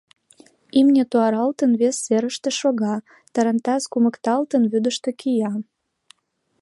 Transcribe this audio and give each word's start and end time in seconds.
Имне 0.79 1.03
туаралтын, 1.11 1.71
вес 1.81 1.95
серыште 2.05 2.49
шога, 2.59 2.95
тарантас 3.33 3.83
кумыкталтын, 3.91 4.63
вӱдыштӧ 4.71 5.09
кия. 5.19 5.51